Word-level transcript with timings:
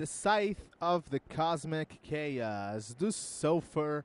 The 0.00 0.06
Scythe 0.06 0.64
of 0.80 1.10
the 1.10 1.18
Cosmic 1.18 2.00
Chaos, 2.02 2.94
do 2.94 3.12
Sulfur 3.12 4.02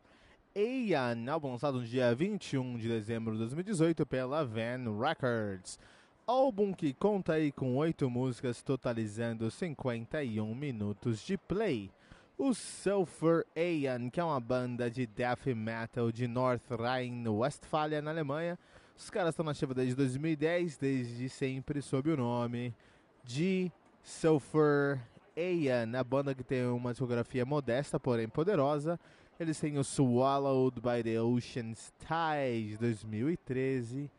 Aeon, 0.54 1.26
álbum 1.30 1.52
lançado 1.52 1.80
no 1.80 1.86
dia 1.86 2.14
21 2.14 2.78
de 2.78 2.90
dezembro 2.90 3.32
de 3.32 3.40
2018 3.40 4.06
pela 4.06 4.44
Van 4.44 5.00
Records. 5.00 5.80
Álbum 6.28 6.74
que 6.74 6.94
conta 6.94 7.36
aí 7.36 7.50
com 7.50 7.78
oito 7.78 8.10
músicas, 8.10 8.62
totalizando 8.62 9.50
51 9.50 10.54
minutos 10.54 11.22
de 11.26 11.38
play. 11.38 11.90
O 12.38 12.54
Sulfur 12.54 13.46
Aeon, 13.56 14.10
que 14.10 14.20
é 14.20 14.24
uma 14.26 14.42
banda 14.42 14.92
de 14.92 15.08
death 15.08 15.46
metal 15.56 16.12
de 16.12 16.28
North 16.28 16.70
Rhine-Westphalia, 16.72 18.02
na 18.02 18.12
Alemanha. 18.12 18.60
Os 18.98 19.10
caras 19.10 19.30
estão 19.30 19.46
na 19.46 19.52
ativa 19.52 19.74
desde 19.74 19.96
2010, 19.96 20.76
desde 20.76 21.30
sempre 21.30 21.82
sob 21.82 22.12
o 22.12 22.18
nome 22.18 22.76
de 23.24 23.72
Sulfur 24.04 25.00
Aeon, 25.36 25.96
a 25.98 26.04
banda 26.04 26.34
que 26.34 26.44
tem 26.44 26.66
uma 26.66 26.92
discografia 26.92 27.46
modesta, 27.46 28.00
porém 28.00 28.28
poderosa. 28.28 29.00
Eles 29.40 29.60
têm 29.60 29.78
o 29.78 29.84
Swallowed 29.84 30.80
by 30.80 31.04
the 31.04 31.20
Ocean's 31.20 31.92
Tide 32.00 32.72
de 32.72 32.78
2013, 32.78 34.10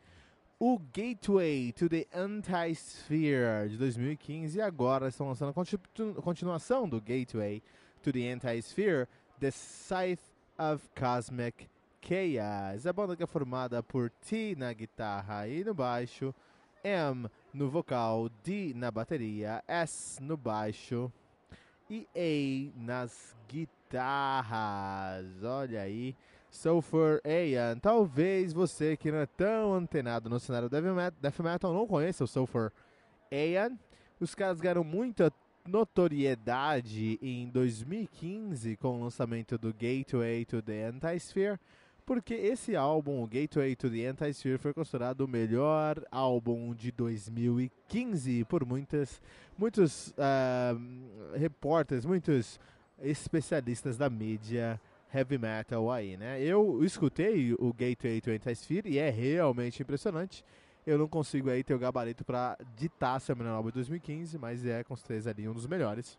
o 0.59 0.79
Gateway 0.79 1.71
to 1.71 1.87
the 1.87 2.07
Anti-Sphere 2.13 3.69
de 3.69 3.77
2015 3.77 4.57
e 4.57 4.61
agora 4.61 5.07
estão 5.07 5.27
lançando 5.27 5.49
a 5.49 5.53
continu 5.53 6.15
continuação 6.15 6.89
do 6.89 6.99
Gateway 6.99 7.61
to 8.01 8.11
the 8.11 8.31
Anti-Sphere, 8.31 9.07
The 9.39 9.51
Scythe 9.51 10.23
of 10.57 10.87
Cosmic 10.95 11.67
Chaos. 12.01 12.87
A 12.87 12.93
banda 12.93 13.15
que 13.15 13.23
é 13.23 13.27
formada 13.27 13.83
por 13.83 14.09
T 14.09 14.55
na 14.57 14.73
guitarra 14.73 15.47
e 15.47 15.63
no 15.63 15.73
baixo, 15.73 16.33
M 16.83 17.29
no 17.57 17.69
vocal, 17.71 18.29
D 18.43 18.71
na 18.75 18.91
bateria, 18.91 19.63
S 19.67 20.21
no 20.21 20.37
baixo 20.37 21.11
e 21.89 22.07
A 22.15 22.79
nas 22.79 23.35
guitarras. 23.49 25.25
Olha 25.43 25.81
aí, 25.81 26.15
Sulfur 26.51 27.19
Aeon. 27.25 27.79
Talvez 27.79 28.53
você 28.53 28.95
que 28.95 29.11
não 29.11 29.17
é 29.17 29.25
tão 29.25 29.73
antenado 29.73 30.29
no 30.29 30.39
cenário 30.39 30.69
Death 30.69 31.39
Metal, 31.39 31.73
não 31.73 31.87
conheça 31.87 32.23
o 32.23 32.27
Sulfur 32.27 32.71
Aeon. 33.31 33.75
Os 34.19 34.35
caras 34.35 34.61
ganharam 34.61 34.83
muita 34.83 35.33
notoriedade 35.67 37.17
em 37.19 37.49
2015 37.49 38.77
com 38.77 38.99
o 38.99 39.03
lançamento 39.03 39.57
do 39.57 39.73
Gateway 39.73 40.45
to 40.45 40.61
the 40.61 40.85
Antisphere 40.85 41.59
porque 42.07 42.33
esse 42.33 42.73
álbum, 42.73 43.21
o 43.21 43.27
Gateway 43.27 43.75
to 43.75 43.89
the 43.89 44.05
Anti-Sphere, 44.05 44.57
foi 44.57 44.73
considerado 44.73 45.21
o 45.21 45.27
melhor 45.27 46.01
álbum 46.09 46.73
de 46.73 46.89
2015 46.89 48.45
por 48.45 48.65
muitas, 48.65 49.21
muitos 49.57 50.11
uh, 50.11 51.35
repórteres, 51.35 52.05
muitos 52.05 52.61
especialistas 53.01 53.97
da 53.97 54.09
mídia 54.09 54.79
heavy 55.13 55.37
metal 55.37 55.91
aí, 55.91 56.15
né? 56.15 56.41
Eu 56.41 56.81
escutei 56.81 57.53
o 57.59 57.73
Gateway 57.73 58.21
to 58.21 58.31
Anti-Sphere 58.31 58.89
e 58.89 58.97
é 58.99 59.09
realmente 59.09 59.81
impressionante. 59.81 60.45
Eu 60.85 60.97
não 60.97 61.09
consigo 61.09 61.49
aí 61.49 61.61
ter 61.61 61.73
o 61.73 61.79
gabarito 61.79 62.23
para 62.23 62.57
ditar 62.77 63.19
se 63.19 63.33
é 63.33 63.35
melhor 63.35 63.55
álbum 63.55 63.67
de 63.67 63.75
2015, 63.75 64.37
mas 64.37 64.65
é 64.65 64.81
com 64.81 64.95
certeza 64.95 65.31
ali 65.31 65.45
um 65.49 65.53
dos 65.53 65.67
melhores. 65.67 66.17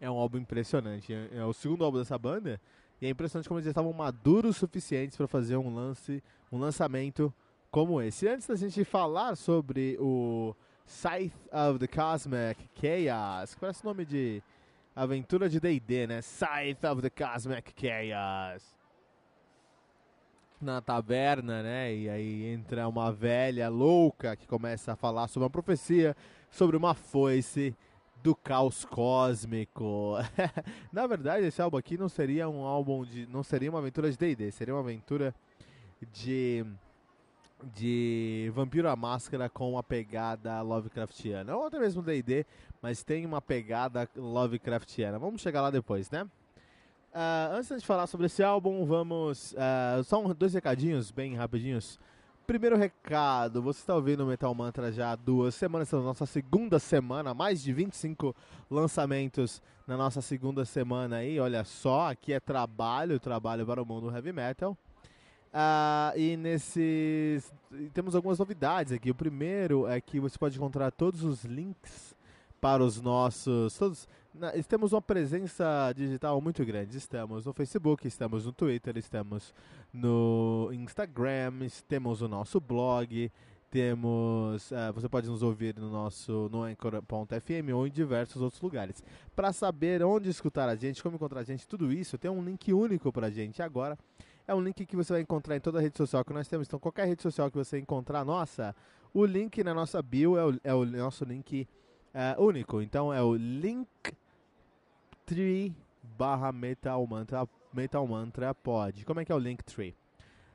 É 0.00 0.10
um 0.10 0.16
álbum 0.16 0.38
impressionante. 0.38 1.12
É 1.14 1.44
o 1.44 1.52
segundo 1.52 1.84
álbum 1.84 1.98
dessa 1.98 2.18
banda 2.18 2.60
e 3.00 3.06
é 3.06 3.10
impressionante 3.10 3.48
como 3.48 3.58
eles 3.58 3.68
estavam 3.68 3.92
maduros 3.92 4.56
suficientes 4.56 5.16
para 5.16 5.26
fazer 5.26 5.56
um 5.56 5.74
lance, 5.74 6.22
um 6.50 6.58
lançamento 6.58 7.32
como 7.70 8.00
esse. 8.00 8.26
Antes 8.26 8.46
da 8.46 8.56
gente 8.56 8.84
falar 8.84 9.36
sobre 9.36 9.96
o 10.00 10.54
Scythe 10.86 11.36
of 11.52 11.78
the 11.78 11.86
Cosmic 11.86 12.68
Chaos, 12.80 13.54
que 13.54 13.60
parece 13.60 13.82
o 13.82 13.86
nome 13.86 14.04
de 14.04 14.42
aventura 14.94 15.48
de 15.48 15.60
D&D, 15.60 16.06
né? 16.06 16.22
Scythe 16.22 16.86
of 16.86 17.02
the 17.02 17.10
Cosmic 17.10 17.74
Chaos. 17.76 18.74
Na 20.58 20.80
taberna, 20.80 21.62
né? 21.62 21.94
E 21.94 22.08
aí 22.08 22.46
entra 22.46 22.88
uma 22.88 23.12
velha 23.12 23.68
louca 23.68 24.34
que 24.34 24.46
começa 24.46 24.92
a 24.92 24.96
falar 24.96 25.28
sobre 25.28 25.44
uma 25.44 25.50
profecia 25.50 26.16
sobre 26.50 26.76
uma 26.76 26.94
foice 26.94 27.76
do 28.26 28.34
caos 28.34 28.84
cósmico. 28.84 30.14
Na 30.92 31.06
verdade, 31.06 31.46
esse 31.46 31.62
álbum 31.62 31.76
aqui 31.76 31.96
não 31.96 32.08
seria 32.08 32.48
um 32.48 32.64
álbum 32.64 33.04
de. 33.04 33.24
não 33.28 33.44
seria 33.44 33.70
uma 33.70 33.78
aventura 33.78 34.10
de 34.10 34.16
DD, 34.16 34.50
seria 34.50 34.74
uma 34.74 34.80
aventura 34.80 35.32
de. 36.12 36.66
de 37.72 38.50
Vampiro 38.52 38.88
à 38.88 38.96
Máscara 38.96 39.48
com 39.48 39.70
uma 39.70 39.82
pegada 39.84 40.60
Lovecraftiana. 40.60 41.54
Ou 41.54 41.66
até 41.66 41.78
mesmo 41.78 42.02
DD, 42.02 42.44
mas 42.82 43.04
tem 43.04 43.24
uma 43.24 43.40
pegada 43.40 44.10
Lovecraftiana. 44.16 45.20
Vamos 45.20 45.40
chegar 45.40 45.62
lá 45.62 45.70
depois, 45.70 46.10
né? 46.10 46.24
Uh, 46.24 47.54
antes 47.54 47.80
de 47.80 47.86
falar 47.86 48.08
sobre 48.08 48.26
esse 48.26 48.42
álbum, 48.42 48.84
vamos. 48.84 49.52
Uh, 49.52 50.02
só 50.02 50.20
um, 50.20 50.34
dois 50.34 50.52
recadinhos 50.52 51.12
bem 51.12 51.36
rapidinhos. 51.36 52.00
Primeiro 52.46 52.76
recado, 52.76 53.60
você 53.60 53.80
está 53.80 53.92
ouvindo 53.92 54.22
o 54.22 54.26
Metal 54.26 54.54
Mantra 54.54 54.92
já 54.92 55.10
há 55.10 55.16
duas 55.16 55.52
semanas, 55.52 55.88
estamos 55.88 56.04
na 56.04 56.10
nossa 56.10 56.26
segunda 56.26 56.78
semana, 56.78 57.34
mais 57.34 57.60
de 57.60 57.72
25 57.72 58.36
lançamentos 58.70 59.60
na 59.84 59.96
nossa 59.96 60.22
segunda 60.22 60.64
semana 60.64 61.16
aí, 61.16 61.40
olha 61.40 61.64
só, 61.64 62.08
aqui 62.08 62.32
é 62.32 62.38
trabalho, 62.38 63.18
trabalho 63.18 63.66
para 63.66 63.82
o 63.82 63.84
mundo 63.84 64.14
heavy 64.14 64.32
metal. 64.32 64.78
Uh, 65.52 66.16
e 66.16 66.36
nesses 66.36 67.52
temos 67.92 68.14
algumas 68.14 68.38
novidades 68.38 68.92
aqui. 68.92 69.10
O 69.10 69.14
primeiro 69.14 69.88
é 69.88 70.00
que 70.00 70.20
você 70.20 70.38
pode 70.38 70.56
encontrar 70.56 70.92
todos 70.92 71.24
os 71.24 71.44
links 71.44 72.14
para 72.60 72.84
os 72.84 73.00
nossos. 73.00 73.76
Todos, 73.76 74.08
na, 74.38 74.52
temos 74.68 74.92
uma 74.92 75.02
presença 75.02 75.92
digital 75.94 76.40
muito 76.40 76.64
grande. 76.64 76.96
Estamos 76.96 77.46
no 77.46 77.52
Facebook, 77.52 78.06
estamos 78.06 78.46
no 78.46 78.52
Twitter, 78.52 78.96
estamos 78.96 79.54
no 79.92 80.70
Instagram, 80.72 81.52
temos 81.88 82.22
o 82.22 82.28
nosso 82.28 82.60
blog, 82.60 83.30
temos. 83.70 84.70
Uh, 84.70 84.92
você 84.94 85.08
pode 85.08 85.28
nos 85.28 85.42
ouvir 85.42 85.76
no 85.78 85.90
nosso 85.90 86.48
no 86.50 86.62
Anchor.fm 86.62 87.72
ou 87.74 87.86
em 87.86 87.90
diversos 87.90 88.42
outros 88.42 88.60
lugares. 88.60 89.02
Para 89.34 89.52
saber 89.52 90.02
onde 90.02 90.28
escutar 90.28 90.68
a 90.68 90.76
gente, 90.76 91.02
como 91.02 91.16
encontrar 91.16 91.40
a 91.40 91.44
gente, 91.44 91.66
tudo 91.66 91.92
isso, 91.92 92.18
tem 92.18 92.30
um 92.30 92.42
link 92.42 92.72
único 92.72 93.12
para 93.12 93.28
a 93.28 93.30
gente 93.30 93.62
agora. 93.62 93.98
É 94.46 94.54
um 94.54 94.60
link 94.60 94.86
que 94.86 94.94
você 94.94 95.12
vai 95.12 95.22
encontrar 95.22 95.56
em 95.56 95.60
toda 95.60 95.78
a 95.78 95.82
rede 95.82 95.96
social 95.96 96.24
que 96.24 96.32
nós 96.32 96.46
temos. 96.46 96.68
Então, 96.68 96.78
qualquer 96.78 97.06
rede 97.06 97.22
social 97.22 97.50
que 97.50 97.56
você 97.56 97.78
encontrar 97.78 98.24
nossa, 98.24 98.76
o 99.12 99.24
link 99.24 99.64
na 99.64 99.74
nossa 99.74 100.00
bio 100.00 100.36
é 100.36 100.44
o, 100.44 100.60
é 100.62 100.74
o 100.74 100.84
nosso 100.84 101.24
link 101.24 101.66
uh, 102.14 102.42
único. 102.42 102.80
Então, 102.80 103.12
é 103.12 103.22
o 103.22 103.34
linktree 105.26 105.74
barra 106.16 106.52
Metal 106.52 107.04
Mantra 107.06 107.48
Metal 107.72 108.06
Mantra 108.06 108.54
Pod. 108.54 109.04
Como 109.04 109.18
é 109.20 109.24
que 109.24 109.32
é 109.32 109.34
o 109.34 109.38
Linktree? 109.38 109.96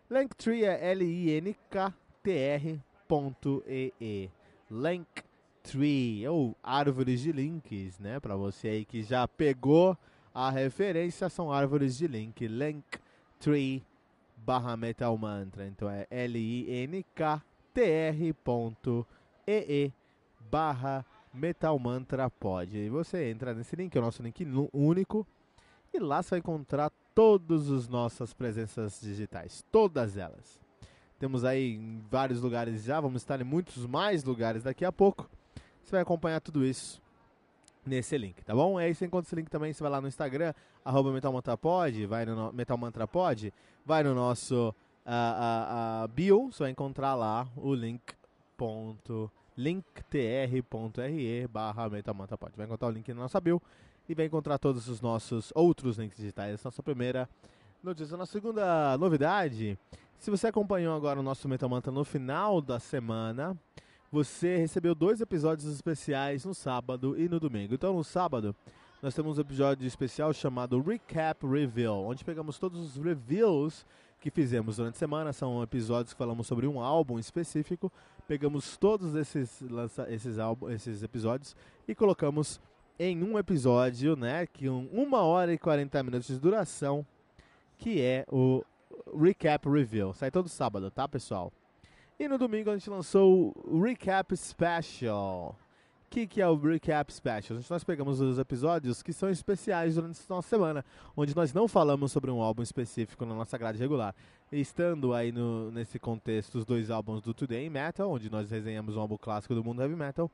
Linktree 0.10 0.64
é 0.64 0.92
L-I-N-K-T-R.ee. 0.92 1.52
Linktree. 4.72 6.28
Ou 6.28 6.56
árvores 6.64 7.20
de 7.22 7.32
links, 7.32 8.00
né? 8.00 8.20
Para 8.20 8.36
você 8.36 8.70
aí 8.70 8.86
que 8.86 9.04
já 9.04 9.28
pegou 9.28 9.98
a 10.34 10.50
referência, 10.50 11.30
são 11.30 11.52
árvores 11.52 11.98
de 11.98 12.08
link. 12.08 12.48
Linktree 12.48 13.84
barra 14.38 14.78
Metal 14.78 15.16
Mantra. 15.18 15.68
Então 15.68 15.90
é 15.90 16.08
L-I-N-K-T-R.e-e 16.10 16.74
barra 20.50 21.00
Metal 21.00 21.21
Mantra 21.80 22.30
Pod. 22.30 22.78
E 22.78 22.90
você 22.90 23.30
entra 23.30 23.54
nesse 23.54 23.76
link, 23.76 23.96
é 23.96 24.00
o 24.00 24.04
nosso 24.04 24.22
link 24.22 24.46
único. 24.74 25.26
E 25.94 26.00
lá 26.00 26.22
você 26.22 26.32
vai 26.32 26.40
encontrar 26.40 26.92
todas 27.14 27.70
as 27.70 27.88
nossas 27.88 28.34
presenças 28.34 29.00
digitais. 29.02 29.64
Todas 29.72 30.18
elas. 30.18 30.60
Temos 31.20 31.44
aí 31.44 31.76
em 31.76 32.04
vários 32.10 32.42
lugares 32.42 32.84
já, 32.84 33.00
vamos 33.00 33.22
estar 33.22 33.40
em 33.40 33.44
muitos 33.44 33.86
mais 33.86 34.24
lugares 34.24 34.64
daqui 34.64 34.84
a 34.84 34.92
pouco. 34.92 35.30
Você 35.84 35.92
vai 35.92 36.02
acompanhar 36.02 36.42
tudo 36.42 36.66
isso 36.66 37.02
nesse 37.86 38.18
link, 38.18 38.44
tá 38.44 38.56
bom? 38.56 38.78
Aí 38.78 38.94
você 38.94 39.06
encontra 39.06 39.28
esse 39.28 39.36
link 39.36 39.50
também, 39.50 39.74
você 39.74 39.84
vai 39.84 39.92
lá 39.92 40.02
no 40.02 40.08
Instagram, 40.08 40.54
arroba 40.84 41.12
MetalMantraPod, 41.12 42.06
vai 42.06 42.26
no 42.26 42.52
MetalMantraPod, 42.54 43.54
vai 43.86 44.04
no 44.04 44.16
nosso 44.16 44.70
uh, 44.70 44.72
uh, 44.72 46.06
uh, 46.06 46.08
bio, 46.08 46.52
você 46.52 46.64
vai 46.64 46.72
encontrar 46.72 47.16
lá 47.16 47.48
o 47.56 47.74
link 47.74 48.02
ponto, 48.56 49.32
linktr.re 49.58 51.48
barra 51.48 51.90
MetalMantraPod. 51.90 52.54
Vai 52.56 52.66
encontrar 52.66 52.88
o 52.88 52.92
link 52.92 53.08
na 53.10 53.22
nossa 53.22 53.40
bio 53.40 53.62
e 54.08 54.16
vai 54.16 54.26
encontrar 54.26 54.58
todos 54.58 54.88
os 54.88 55.02
nossos 55.02 55.52
outros 55.56 55.98
links 55.98 56.18
digitais. 56.18 56.64
Nossa 56.64 56.84
primeira 56.84 57.30
notícia. 57.84 58.18
Nossa 58.18 58.32
segunda 58.32 58.98
novidade, 58.98 59.78
se 60.20 60.30
você 60.30 60.48
acompanhou 60.48 60.96
agora 60.96 61.20
o 61.20 61.24
nosso 61.24 61.48
Metal 61.50 61.70
Mantra 61.70 61.92
no 61.92 62.04
final 62.04 62.62
da 62.62 62.80
semana, 62.80 63.58
você 64.12 64.58
recebeu 64.58 64.94
dois 64.94 65.22
episódios 65.22 65.74
especiais 65.74 66.46
no 66.46 66.54
sábado 66.54 67.20
e 67.20 67.28
no 67.28 67.40
domingo. 67.40 67.74
Então, 67.74 67.96
no 67.96 68.04
sábado, 68.04 68.56
nós 69.02 69.16
temos 69.16 69.38
um 69.38 69.42
episódio 69.42 69.88
especial 69.88 70.32
chamado 70.34 70.80
Recap 70.80 71.44
Reveal, 71.48 72.06
onde 72.06 72.24
pegamos 72.24 72.60
todos 72.60 72.80
os 72.80 73.04
reviews 73.04 73.86
que 74.22 74.30
fizemos 74.30 74.78
durante 74.78 74.96
a 74.96 75.00
semana. 75.00 75.34
São 75.34 75.62
episódios 75.64 76.14
que 76.14 76.18
falamos 76.18 76.48
sobre 76.48 76.68
um 76.68 76.80
álbum 76.80 77.20
específico. 77.20 77.92
Pegamos 78.28 78.78
todos 78.78 79.16
esses, 79.16 79.62
esses, 80.08 80.40
álbum, 80.40 80.70
esses 80.70 81.04
episódios 81.04 81.56
e 81.88 81.96
colocamos 81.96 82.62
em 83.00 83.24
um 83.24 83.38
episódio, 83.38 84.16
né? 84.16 84.46
Que 84.46 84.70
um, 84.70 84.88
uma 84.94 85.22
hora 85.22 85.52
e 85.52 85.58
40 85.58 86.04
minutos 86.04 86.28
de 86.28 86.40
duração, 86.40 87.06
que 87.78 88.00
é 88.00 88.24
o 88.32 88.64
Recap 89.20 89.68
Reveal. 89.68 90.14
Sai 90.14 90.30
todo 90.30 90.48
sábado, 90.48 90.92
tá, 90.92 91.08
pessoal? 91.08 91.52
E 92.20 92.28
no 92.28 92.38
domingo 92.38 92.70
a 92.70 92.78
gente 92.78 92.90
lançou 92.90 93.52
o 93.66 93.82
Recap 93.82 94.38
Special. 94.38 95.58
O 96.12 96.14
que, 96.14 96.28
que 96.28 96.42
é 96.42 96.48
o 96.50 96.58
Recap 96.58 97.10
Special? 97.10 97.58
Gente, 97.58 97.72
nós 97.72 97.86
pegamos 97.86 98.20
os 98.20 98.38
episódios 98.38 99.02
que 99.02 99.14
são 99.14 99.30
especiais 99.30 99.96
durante 99.96 100.20
a 100.20 100.34
nossa 100.34 100.50
semana, 100.50 100.84
onde 101.16 101.34
nós 101.34 101.54
não 101.54 101.70
falamos 101.70 102.12
sobre 102.12 102.30
um 102.30 102.42
álbum 102.42 102.62
específico 102.62 103.26
na 103.26 103.34
nossa 103.34 103.58
grade 103.58 103.78
regular. 103.80 104.14
Estando 104.52 105.14
aí 105.14 105.32
no, 105.32 105.72
nesse 105.72 105.98
contexto 105.98 106.56
os 106.56 106.66
dois 106.66 106.90
álbuns 106.90 107.22
do 107.22 107.34
Today 107.34 107.70
Metal, 107.70 108.12
onde 108.12 108.30
nós 108.30 108.52
resenhamos 108.52 108.98
um 108.98 109.00
álbum 109.00 109.16
clássico 109.16 109.56
do 109.56 109.64
mundo 109.64 109.82
heavy 109.82 109.96
metal, 109.96 110.30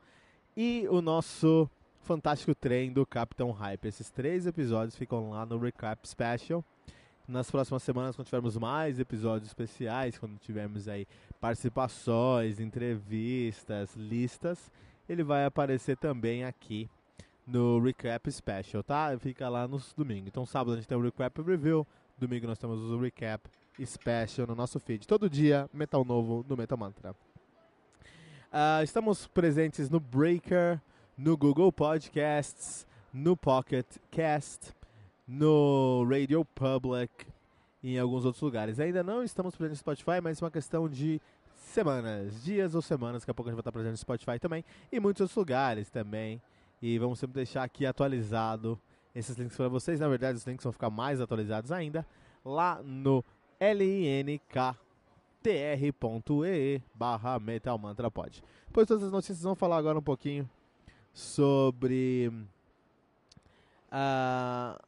e 0.55 0.87
o 0.89 0.99
nosso 0.99 1.69
fantástico 2.01 2.55
trem 2.55 2.91
do 2.91 3.05
Capitão 3.05 3.51
Hype. 3.51 3.85
Esses 3.85 4.09
três 4.09 4.47
episódios 4.47 4.95
ficam 4.95 5.29
lá 5.29 5.45
no 5.45 5.59
Recap 5.59 6.09
Special. 6.09 6.65
Nas 7.27 7.51
próximas 7.51 7.83
semanas, 7.83 8.15
quando 8.15 8.25
tivermos 8.25 8.57
mais 8.57 8.99
episódios 8.99 9.47
especiais, 9.47 10.17
quando 10.17 10.39
tivermos 10.39 10.87
aí 10.87 11.05
participações, 11.39 12.59
entrevistas, 12.59 13.95
listas, 13.95 14.71
ele 15.07 15.23
vai 15.23 15.45
aparecer 15.45 15.97
também 15.97 16.43
aqui 16.43 16.89
no 17.45 17.79
Recap 17.79 18.29
Special, 18.31 18.83
tá? 18.83 19.17
Fica 19.19 19.47
lá 19.47 19.67
nos 19.67 19.93
domingos. 19.93 20.27
Então, 20.27 20.45
sábado 20.45 20.73
a 20.73 20.75
gente 20.75 20.87
tem 20.87 20.97
o 20.97 21.01
Recap 21.01 21.41
Review, 21.41 21.87
domingo 22.17 22.47
nós 22.47 22.57
temos 22.57 22.81
o 22.81 22.99
Recap 22.99 23.49
Special 23.85 24.47
no 24.47 24.55
nosso 24.55 24.79
feed. 24.79 25.07
Todo 25.07 25.29
dia, 25.29 25.69
metal 25.73 26.03
novo 26.03 26.45
no 26.47 26.57
Metal 26.57 26.77
Mantra. 26.77 27.15
Uh, 28.47 28.83
estamos 28.83 29.27
presentes 29.27 29.89
no 29.89 29.99
Breaker, 29.99 30.81
no 31.17 31.37
Google 31.37 31.71
Podcasts, 31.71 32.87
no 33.13 33.37
Pocket 33.37 33.85
Cast, 34.11 34.73
no 35.27 36.05
Radio 36.09 36.43
Public 36.43 37.27
e 37.83 37.95
em 37.95 37.99
alguns 37.99 38.25
outros 38.25 38.41
lugares. 38.41 38.79
Ainda 38.79 39.03
não 39.03 39.23
estamos 39.23 39.55
presentes 39.55 39.79
no 39.79 39.93
Spotify, 39.93 40.21
mas 40.21 40.41
é 40.41 40.45
uma 40.45 40.51
questão 40.51 40.89
de 40.89 41.21
semanas, 41.67 42.43
dias 42.43 42.75
ou 42.75 42.81
semanas, 42.81 43.21
daqui 43.21 43.31
a 43.31 43.33
pouco 43.33 43.49
a 43.49 43.51
gente 43.51 43.57
vai 43.57 43.61
estar 43.61 43.71
presente 43.71 43.91
no 43.91 43.97
Spotify 43.97 44.39
também 44.39 44.63
e 44.91 44.99
muitos 44.99 45.21
outros 45.21 45.35
lugares 45.35 45.89
também. 45.89 46.41
E 46.81 46.97
vamos 46.99 47.19
sempre 47.19 47.35
deixar 47.35 47.63
aqui 47.63 47.85
atualizado 47.85 48.79
esses 49.15 49.35
links 49.35 49.57
para 49.57 49.67
vocês. 49.67 49.99
Na 49.99 50.07
verdade, 50.07 50.37
os 50.37 50.45
links 50.45 50.63
vão 50.63 50.71
ficar 50.71 50.89
mais 50.89 51.19
atualizados 51.19 51.71
ainda 51.71 52.05
lá 52.45 52.81
no 52.83 53.23
linktr.ee 53.59 54.75
barra 56.93 57.39
Metal 57.39 57.77
Mantra 57.77 58.11
Pod. 58.11 58.43
Pois 58.71 58.87
todas 58.87 59.03
as 59.03 59.11
notícias 59.11 59.41
vão 59.41 59.55
falar 59.55 59.77
agora 59.77 59.97
um 59.97 60.03
pouquinho 60.03 60.49
sobre 61.13 62.31
uh, 63.91 64.79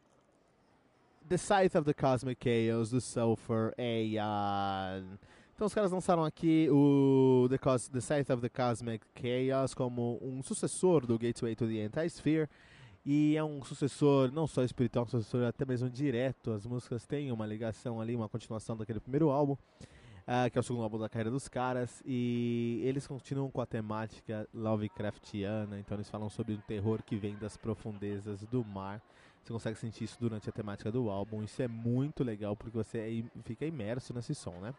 The 1.27 1.37
Scythe 1.37 1.77
of 1.77 1.85
the 1.85 1.93
Cosmic 1.93 2.39
Chaos, 2.43 2.91
do 2.91 3.01
Sulfur 3.01 3.73
Aeon. 3.77 5.17
Então 5.59 5.67
os 5.67 5.73
caras 5.73 5.91
lançaram 5.91 6.23
aqui 6.23 6.69
o 6.71 7.45
The, 7.49 7.57
Cos 7.57 7.89
the 7.89 7.99
Scythe 7.99 8.31
of 8.31 8.41
the 8.41 8.47
Cosmic 8.47 9.05
Chaos 9.13 9.73
como 9.73 10.17
um 10.21 10.41
sucessor 10.41 11.05
do 11.05 11.19
Gateway 11.19 11.53
to 11.53 11.67
the 11.67 11.81
Anti-Sphere. 11.81 12.47
E 13.05 13.35
é 13.35 13.43
um 13.43 13.61
sucessor 13.61 14.31
não 14.31 14.47
só 14.47 14.63
espiritual, 14.63 15.03
um 15.03 15.09
sucessor 15.09 15.43
até 15.43 15.65
mesmo 15.65 15.89
direto. 15.89 16.51
As 16.51 16.65
músicas 16.65 17.05
têm 17.05 17.29
uma 17.29 17.45
ligação 17.45 17.99
ali, 17.99 18.15
uma 18.15 18.29
continuação 18.29 18.77
daquele 18.77 19.01
primeiro 19.01 19.31
álbum, 19.31 19.51
uh, 19.51 20.49
que 20.49 20.57
é 20.57 20.61
o 20.61 20.63
segundo 20.63 20.83
álbum 20.83 20.97
da 20.97 21.09
carreira 21.09 21.29
dos 21.29 21.49
caras. 21.49 22.01
E 22.05 22.79
eles 22.85 23.05
continuam 23.05 23.51
com 23.51 23.59
a 23.59 23.65
temática 23.65 24.47
Lovecraftiana, 24.53 25.77
então 25.77 25.97
eles 25.97 26.09
falam 26.09 26.29
sobre 26.29 26.53
um 26.53 26.61
terror 26.61 27.03
que 27.03 27.17
vem 27.17 27.35
das 27.35 27.57
profundezas 27.57 28.45
do 28.45 28.63
mar. 28.63 29.01
Você 29.43 29.51
consegue 29.51 29.77
sentir 29.77 30.05
isso 30.05 30.15
durante 30.21 30.47
a 30.47 30.53
temática 30.53 30.89
do 30.89 31.09
álbum. 31.09 31.43
Isso 31.43 31.61
é 31.61 31.67
muito 31.67 32.23
legal 32.23 32.55
porque 32.55 32.77
você 32.77 32.97
é 32.97 33.41
fica 33.43 33.65
imerso 33.65 34.13
nesse 34.13 34.33
som, 34.33 34.53
né? 34.61 34.73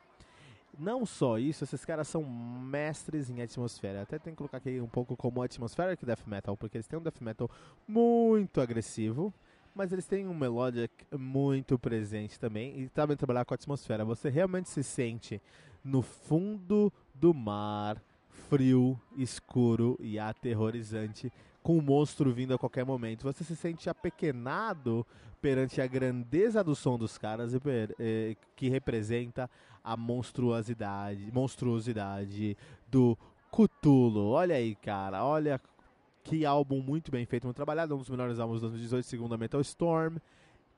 Não 0.79 1.05
só 1.05 1.39
isso, 1.39 1.65
esses 1.65 1.85
caras 1.85 2.09
são 2.09 2.25
mestres 2.25 3.29
em 3.29 3.43
atmosfera. 3.43 4.03
Até 4.03 4.19
tem 4.19 4.33
que 4.33 4.39
colocar 4.39 4.59
aqui 4.59 4.81
um 4.81 4.87
pouco 4.87 5.17
como 5.17 5.43
atmospheric 5.43 6.05
death 6.05 6.27
metal, 6.27 6.57
porque 6.57 6.77
eles 6.77 6.87
têm 6.87 6.99
um 6.99 7.03
death 7.03 7.21
metal 7.21 7.51
muito 7.87 8.61
agressivo, 8.61 9.33
mas 9.75 9.93
eles 9.93 10.07
têm 10.07 10.27
um 10.27 10.35
melodic 10.35 10.93
muito 11.17 11.79
presente 11.79 12.39
também 12.39 12.81
e 12.81 12.89
também 12.89 13.17
trabalhar 13.17 13.45
com 13.45 13.55
a 13.55 13.57
atmosfera. 13.57 14.05
Você 14.05 14.29
realmente 14.29 14.69
se 14.69 14.83
sente 14.83 15.41
no 15.85 16.03
fundo 16.03 16.93
do 17.15 17.35
mar, 17.35 18.03
frio, 18.49 18.99
escuro 19.17 19.97
e 20.01 20.19
aterrorizante 20.19 21.33
com 21.63 21.77
o 21.77 21.83
monstro 21.83 22.33
vindo 22.33 22.55
a 22.55 22.59
qualquer 22.59 22.85
momento. 22.85 23.25
Você 23.25 23.45
se 23.45 23.55
sente 23.55 23.89
apequenado 23.91 25.07
perante 25.41 25.81
a 25.81 25.87
grandeza 25.87 26.63
do 26.63 26.75
som 26.75 26.99
dos 26.99 27.17
caras 27.17 27.55
eh, 27.99 28.37
que 28.55 28.69
representa 28.69 29.49
a 29.83 29.97
monstruosidade, 29.97 31.31
monstruosidade 31.33 32.57
do 32.89 33.17
Cthulhu. 33.51 34.31
Olha 34.31 34.57
aí, 34.57 34.75
cara, 34.75 35.25
olha 35.25 35.61
que 36.23 36.45
álbum 36.45 36.83
muito 36.83 37.11
bem 37.11 37.25
feito, 37.25 37.45
muito 37.45 37.57
trabalhado, 37.57 37.95
um 37.95 37.99
dos 37.99 38.11
melhores 38.11 38.39
álbuns 38.39 38.61
de 38.61 38.67
2018, 38.69 39.07
segundo 39.07 39.35
a 39.35 39.39
Metal 39.39 39.61
Storm. 39.61 40.19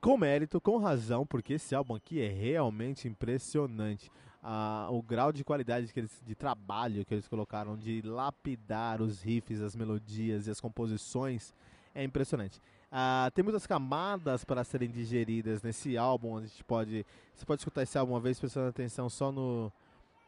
Com 0.01 0.17
mérito, 0.17 0.61
com 0.61 0.79
razão, 0.79 1.25
porque 1.25 1.55
esse 1.55 1.75
álbum 1.75 1.95
aqui 1.95 2.21
é 2.21 2.29
realmente 2.29 3.07
impressionante 3.07 4.11
a, 4.43 4.89
o 4.91 5.01
grau 5.01 5.33
de 5.33 5.45
qualidade 5.45 5.93
que 5.93 6.01
eles, 6.01 6.21
de 6.27 6.35
trabalho 6.35 7.05
que 7.05 7.15
eles 7.15 7.29
colocaram, 7.29 7.77
de 7.77 8.03
lapidar 8.03 9.01
os 9.01 9.23
riffs, 9.23 9.61
as 9.61 9.77
melodias 9.77 10.47
e 10.47 10.51
as 10.51 10.61
composições, 10.61 11.55
é 11.95 12.03
impressionante. 12.03 12.61
Uh, 12.91 13.31
tem 13.31 13.43
muitas 13.43 13.67
camadas 13.67 14.45
para 14.45 14.65
serem 14.65 14.91
digeridas 14.91 15.63
nesse 15.63 15.97
álbum. 15.97 16.39
A 16.39 16.41
gente 16.43 16.63
pode, 16.65 17.07
você 17.35 17.45
pode 17.47 17.61
escutar 17.61 17.83
esse 17.83 17.97
álbum 17.97 18.13
uma 18.13 18.21
vez 18.21 18.39
prestando 18.39 18.69
atenção 18.69 19.09
só 19.09 19.33
no, 19.33 19.73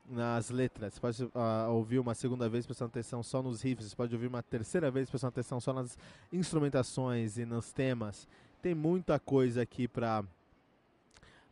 nas 0.09 0.49
letras. 0.49 0.95
Você 0.95 1.01
pode 1.01 1.25
uh, 1.25 1.71
ouvir 1.71 1.99
uma 1.99 2.15
segunda 2.15 2.49
vez 2.49 2.65
prestando 2.65 2.89
atenção 2.89 3.23
só 3.23 3.43
nos 3.43 3.61
riffs. 3.63 3.89
Você 3.89 3.97
pode 3.97 4.15
ouvir 4.15 4.29
uma 4.29 4.43
terceira 4.43 4.91
vez 4.91 5.11
prestando 5.11 5.31
atenção 5.31 5.61
só 5.61 5.73
nas 5.73 5.99
instrumentações 6.33 7.37
e 7.37 7.45
nos 7.45 7.73
temas. 7.73 8.27
Tem 8.63 8.75
muita 8.75 9.19
coisa 9.19 9.61
aqui 9.61 9.87
para 9.87 10.25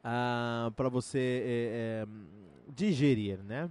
ah, 0.02 0.70
para 0.74 0.88
você 0.88 1.18
é, 1.18 2.04
é, 2.04 2.06
digerir, 2.68 3.42
né? 3.42 3.70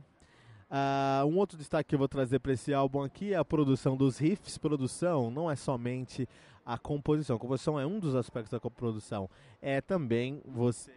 Uh, 0.71 1.25
um 1.25 1.37
outro 1.37 1.57
destaque 1.57 1.89
que 1.89 1.95
eu 1.95 1.99
vou 1.99 2.07
trazer 2.07 2.39
para 2.39 2.53
esse 2.53 2.73
álbum 2.73 3.03
aqui 3.03 3.33
é 3.33 3.37
a 3.37 3.43
produção 3.43 3.97
dos 3.97 4.17
riffs. 4.17 4.57
Produção 4.57 5.29
não 5.29 5.51
é 5.51 5.55
somente 5.55 6.25
a 6.65 6.77
composição. 6.77 7.35
A 7.35 7.39
composição 7.39 7.77
é 7.77 7.85
um 7.85 7.99
dos 7.99 8.15
aspectos 8.15 8.51
da 8.51 8.69
produção. 8.69 9.29
É 9.61 9.81
também 9.81 10.41
você 10.45 10.93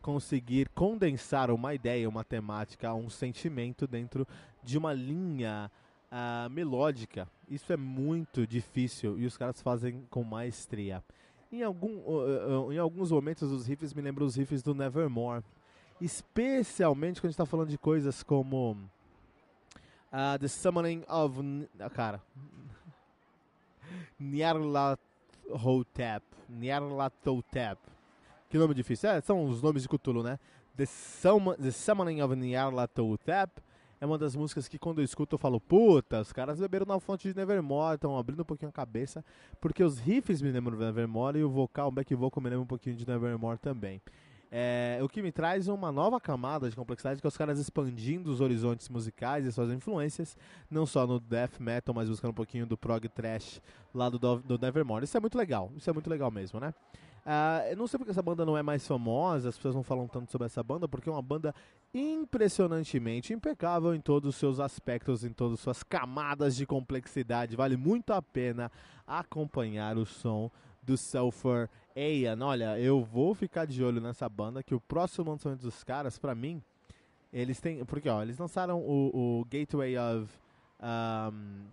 conseguir 0.00 0.70
condensar 0.70 1.50
uma 1.50 1.74
ideia, 1.74 2.08
uma 2.08 2.24
temática, 2.24 2.94
um 2.94 3.10
sentimento 3.10 3.86
dentro 3.86 4.26
de 4.62 4.78
uma 4.78 4.94
linha 4.94 5.70
uh, 6.10 6.48
melódica. 6.48 7.28
Isso 7.48 7.70
é 7.70 7.76
muito 7.76 8.46
difícil 8.46 9.18
e 9.18 9.26
os 9.26 9.36
caras 9.36 9.60
fazem 9.60 10.06
com 10.08 10.24
maestria. 10.24 11.02
Em, 11.54 11.62
algum, 11.62 11.98
uh, 11.98 12.66
uh, 12.66 12.72
em 12.72 12.78
alguns 12.78 13.12
momentos 13.12 13.52
os 13.52 13.66
riffs 13.66 13.94
me 13.94 14.02
lembram 14.02 14.26
os 14.26 14.34
riffs 14.34 14.60
do 14.60 14.74
Nevermore. 14.74 15.44
Especialmente 16.00 17.20
quando 17.20 17.26
a 17.26 17.28
gente 17.28 17.34
está 17.34 17.46
falando 17.46 17.68
de 17.68 17.78
coisas 17.78 18.24
como 18.24 18.72
uh, 18.72 20.38
The 20.40 20.48
Summoning 20.48 21.04
of... 21.08 21.40
cara... 21.94 22.20
Nyarlathotep. 24.18 26.24
Nyarlathotep. 26.48 27.78
Que 28.50 28.58
nome 28.58 28.74
difícil. 28.74 29.10
É, 29.10 29.20
são 29.20 29.44
os 29.44 29.62
nomes 29.62 29.82
de 29.82 29.88
Cthulhu, 29.88 30.24
né? 30.24 30.40
The, 30.76 30.86
The 31.62 31.70
Summoning 31.70 32.20
of 32.20 32.34
Nyarlathotep 32.34 33.62
é 34.04 34.06
uma 34.06 34.18
das 34.18 34.36
músicas 34.36 34.68
que 34.68 34.78
quando 34.78 35.00
eu 35.00 35.04
escuto 35.04 35.34
eu 35.34 35.38
falo, 35.38 35.58
puta, 35.58 36.20
os 36.20 36.30
caras 36.30 36.60
beberam 36.60 36.84
na 36.84 37.00
fonte 37.00 37.26
de 37.26 37.34
Nevermore, 37.34 37.94
estão 37.94 38.18
abrindo 38.18 38.42
um 38.42 38.44
pouquinho 38.44 38.68
a 38.68 38.72
cabeça, 38.72 39.24
porque 39.58 39.82
os 39.82 39.98
riffs 39.98 40.42
me 40.42 40.50
lembram 40.50 40.76
de 40.76 40.84
Nevermore 40.84 41.38
e 41.38 41.42
o 41.42 41.48
vocal, 41.48 41.88
o 41.88 41.90
back 41.90 42.14
vocal 42.14 42.42
me 42.42 42.50
lembra 42.50 42.62
um 42.62 42.66
pouquinho 42.66 42.94
de 42.94 43.08
Nevermore 43.08 43.58
também. 43.58 44.02
É, 44.56 45.00
o 45.02 45.08
que 45.08 45.20
me 45.20 45.32
traz 45.32 45.66
uma 45.66 45.90
nova 45.90 46.20
camada 46.20 46.70
de 46.70 46.76
complexidade, 46.76 47.20
que 47.20 47.26
é 47.26 47.28
os 47.28 47.36
caras 47.36 47.58
expandindo 47.58 48.30
os 48.30 48.40
horizontes 48.40 48.88
musicais 48.88 49.44
e 49.44 49.50
suas 49.50 49.68
influências, 49.72 50.36
não 50.70 50.86
só 50.86 51.08
no 51.08 51.18
death 51.18 51.58
metal, 51.58 51.92
mas 51.92 52.08
buscando 52.08 52.30
um 52.30 52.34
pouquinho 52.34 52.64
do 52.64 52.78
prog 52.78 53.08
trash 53.08 53.60
lá 53.92 54.08
do, 54.08 54.16
do 54.16 54.56
Nevermore. 54.56 55.02
Isso 55.02 55.16
é 55.16 55.20
muito 55.20 55.36
legal, 55.36 55.72
isso 55.74 55.90
é 55.90 55.92
muito 55.92 56.08
legal 56.08 56.30
mesmo, 56.30 56.60
né? 56.60 56.72
Uh, 57.26 57.70
eu 57.70 57.76
não 57.76 57.88
sei 57.88 57.98
porque 57.98 58.12
essa 58.12 58.22
banda 58.22 58.46
não 58.46 58.56
é 58.56 58.62
mais 58.62 58.86
famosa, 58.86 59.48
as 59.48 59.56
pessoas 59.56 59.74
não 59.74 59.82
falam 59.82 60.06
tanto 60.06 60.30
sobre 60.30 60.46
essa 60.46 60.62
banda, 60.62 60.86
porque 60.86 61.08
é 61.08 61.12
uma 61.12 61.20
banda 61.20 61.52
impressionantemente 61.92 63.32
impecável 63.32 63.92
em 63.92 64.00
todos 64.00 64.28
os 64.28 64.36
seus 64.36 64.60
aspectos, 64.60 65.24
em 65.24 65.32
todas 65.32 65.54
as 65.54 65.60
suas 65.60 65.82
camadas 65.82 66.54
de 66.54 66.64
complexidade. 66.64 67.56
Vale 67.56 67.76
muito 67.76 68.12
a 68.12 68.22
pena 68.22 68.70
acompanhar 69.04 69.98
o 69.98 70.06
som 70.06 70.48
do 70.80 70.96
Sulfur 70.96 71.68
Aeon. 71.96 72.40
Olha, 72.42 72.78
eu 72.78 73.02
vou 73.02 73.34
ficar 73.34 73.66
de 73.66 73.82
olho 73.82 74.00
nessa 74.00 74.28
banda, 74.28 74.62
que 74.62 74.74
o 74.74 74.80
próximo 74.80 75.30
lançamento 75.30 75.62
dos 75.62 75.84
caras, 75.84 76.18
pra 76.18 76.34
mim, 76.34 76.62
eles 77.32 77.60
têm. 77.60 77.84
Porque, 77.84 78.08
ó, 78.08 78.22
eles 78.22 78.38
lançaram 78.38 78.80
o, 78.80 79.40
o 79.40 79.44
Gateway 79.44 79.96
of. 79.96 80.32
Um, 80.80 81.64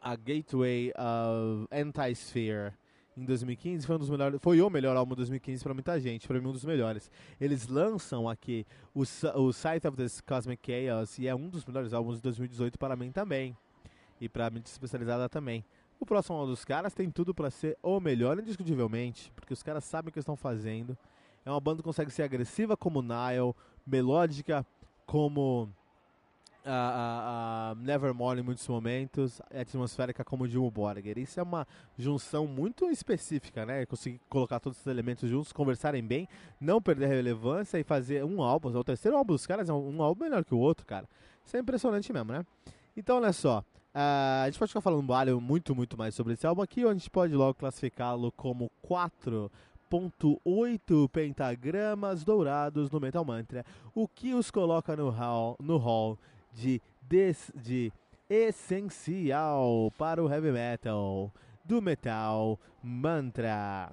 a 0.00 0.16
Gateway 0.16 0.90
of 0.90 1.68
Anti-Sphere 1.70 2.72
em 3.16 3.24
2015 3.24 3.86
foi 3.86 3.96
um 3.96 3.98
dos 3.98 4.10
melhores, 4.10 4.40
foi 4.40 4.60
o 4.60 4.70
melhor 4.70 4.96
álbum 4.96 5.10
de 5.10 5.18
2015 5.18 5.62
para 5.62 5.74
muita 5.74 6.00
gente, 6.00 6.26
para 6.26 6.40
mim 6.40 6.48
um 6.48 6.52
dos 6.52 6.64
melhores. 6.64 7.10
Eles 7.40 7.68
lançam 7.68 8.28
aqui 8.28 8.66
o, 8.94 9.02
o 9.02 9.52
Sight 9.52 9.86
of 9.86 9.96
this 9.96 10.20
Cosmic 10.20 10.62
Chaos 10.66 11.18
e 11.18 11.28
é 11.28 11.34
um 11.34 11.48
dos 11.48 11.64
melhores 11.64 11.92
álbuns 11.92 12.16
de 12.16 12.22
2018 12.22 12.78
para 12.78 12.96
mim 12.96 13.12
também 13.12 13.56
e 14.20 14.28
para 14.28 14.48
mídia 14.50 14.70
especializada 14.70 15.28
também. 15.28 15.64
O 16.02 16.04
próximo 16.04 16.36
álbum 16.36 16.50
dos 16.50 16.64
caras 16.64 16.92
tem 16.92 17.08
tudo 17.08 17.32
para 17.32 17.48
ser 17.48 17.78
o 17.80 18.00
melhor, 18.00 18.36
indiscutivelmente, 18.36 19.30
porque 19.36 19.52
os 19.52 19.62
caras 19.62 19.84
sabem 19.84 20.10
o 20.10 20.12
que 20.12 20.18
estão 20.18 20.34
fazendo. 20.34 20.98
É 21.46 21.50
uma 21.50 21.60
banda 21.60 21.76
que 21.76 21.84
consegue 21.84 22.10
ser 22.10 22.24
agressiva 22.24 22.76
como 22.76 23.00
Nile, 23.00 23.54
melódica 23.86 24.66
como 25.06 25.68
a, 26.66 26.72
a, 26.72 27.70
a 27.70 27.74
Nevermore 27.76 28.40
em 28.40 28.42
muitos 28.42 28.66
momentos, 28.66 29.40
atmosférica 29.54 30.24
como 30.24 30.44
Jimmy 30.48 30.68
Borger. 30.72 31.18
Isso 31.18 31.38
é 31.38 31.42
uma 31.44 31.68
junção 31.96 32.48
muito 32.48 32.90
específica, 32.90 33.64
né? 33.64 33.86
Conseguir 33.86 34.20
colocar 34.28 34.58
todos 34.58 34.78
esses 34.78 34.88
elementos 34.88 35.30
juntos, 35.30 35.52
conversarem 35.52 36.02
bem, 36.02 36.28
não 36.60 36.82
perder 36.82 37.06
relevância 37.06 37.78
e 37.78 37.84
fazer 37.84 38.24
um 38.24 38.42
álbum. 38.42 38.76
O 38.76 38.82
terceiro 38.82 39.16
álbum 39.16 39.34
dos 39.34 39.46
caras 39.46 39.68
é 39.68 39.72
um 39.72 40.02
álbum 40.02 40.24
melhor 40.24 40.44
que 40.44 40.52
o 40.52 40.58
outro, 40.58 40.84
cara. 40.84 41.08
Isso 41.46 41.56
é 41.56 41.60
impressionante 41.60 42.12
mesmo, 42.12 42.32
né? 42.32 42.44
Então, 42.96 43.18
olha 43.18 43.32
só. 43.32 43.64
Uh, 43.94 44.44
a 44.44 44.46
gente 44.46 44.58
pode 44.58 44.70
ficar 44.70 44.80
falando 44.80 45.04
muito, 45.40 45.74
muito 45.74 45.98
mais 45.98 46.14
sobre 46.14 46.32
esse 46.32 46.46
álbum 46.46 46.62
aqui, 46.62 46.82
ou 46.84 46.90
a 46.90 46.94
gente 46.94 47.10
pode 47.10 47.34
logo 47.34 47.52
classificá-lo 47.54 48.32
como 48.32 48.70
4.8 48.88 51.10
pentagramas 51.10 52.24
dourados 52.24 52.90
no 52.90 52.98
Metal 52.98 53.22
Mantra, 53.24 53.66
o 53.94 54.08
que 54.08 54.32
os 54.32 54.50
coloca 54.50 54.96
no 54.96 55.10
hall, 55.10 55.56
no 55.60 55.76
hall 55.76 56.18
de, 56.54 56.80
des, 57.02 57.52
de 57.54 57.92
essencial 58.30 59.92
para 59.98 60.24
o 60.24 60.32
heavy 60.32 60.52
metal 60.52 61.30
do 61.62 61.82
Metal 61.82 62.58
Mantra. 62.82 63.92